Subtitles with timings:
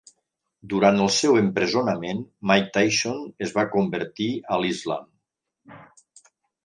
[0.69, 5.83] Durant el seu empresonament, Mike Tyson es va convertir a l'Islam.